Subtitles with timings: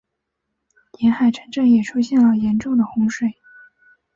[0.97, 3.29] 沿海城镇也出现了严重的洪水。